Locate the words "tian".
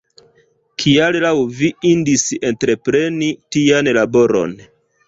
3.59-3.97